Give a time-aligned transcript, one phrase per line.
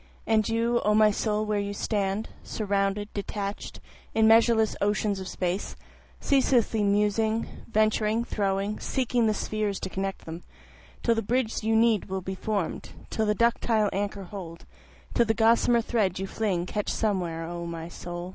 [0.25, 3.79] And you O my soul where you stand, Surrounded, detached,
[4.15, 5.75] in measureless oceans of space,
[6.19, 10.41] Ceaselessly musing, venturing, throwing, seeking the spheres to connect them,
[11.03, 14.65] Till the bridge you will need be form'd, till the ductile anchor hold,
[15.13, 18.29] Till the gossamer thread you fling catch somewhere, O my soul.